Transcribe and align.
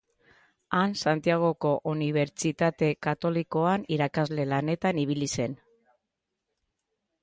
Han 0.77 0.95
Santiagoko 1.01 1.73
Unibertsitate 1.91 2.91
Katolikoan 3.09 3.87
irakasle 3.99 4.49
lanetan 4.55 5.07
ibili 5.09 5.33
zen. 5.39 5.59